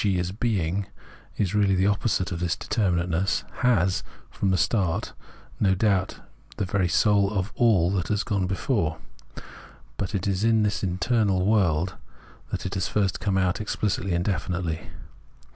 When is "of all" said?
7.31-7.91